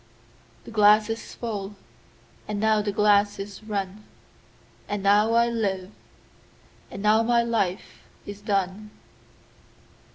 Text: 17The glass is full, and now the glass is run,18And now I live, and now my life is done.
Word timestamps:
17The 0.65 0.71
glass 0.71 1.09
is 1.11 1.35
full, 1.35 1.75
and 2.47 2.59
now 2.59 2.81
the 2.81 2.91
glass 2.91 3.37
is 3.37 3.63
run,18And 3.63 5.03
now 5.03 5.33
I 5.33 5.47
live, 5.47 5.91
and 6.89 7.03
now 7.03 7.21
my 7.21 7.43
life 7.43 8.01
is 8.25 8.41
done. 8.41 8.89